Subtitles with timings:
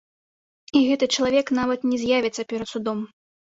[0.79, 3.09] І гэты чалавек нават не з'явіцца перад судом.